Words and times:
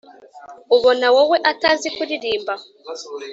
ubona 0.75 1.07
wowe 1.15 1.37
atazi 1.51 1.87
kuririmba 1.95 2.53